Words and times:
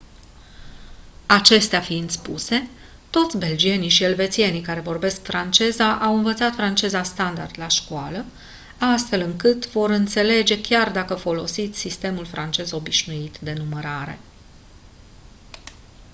acestea 1.25 1.79
fiind 1.81 2.09
spuse 2.11 2.69
toți 3.09 3.37
belgienii 3.37 3.89
și 3.89 4.03
elvețienii 4.03 4.61
care 4.61 4.79
vorbesc 4.79 5.21
franceza 5.23 5.95
au 5.99 6.15
învățat 6.15 6.53
franceza 6.53 7.03
standard 7.03 7.59
la 7.59 7.67
școală 7.67 8.25
astfel 8.77 9.21
încât 9.21 9.63
vă 9.65 9.79
vor 9.79 9.89
înțelege 9.89 10.61
chiar 10.61 10.91
dacă 10.91 11.15
folosiți 11.15 11.79
sistemul 11.79 12.25
francez 12.25 12.71
obișnuit 12.71 13.37
de 13.39 13.53
numărare 13.53 14.19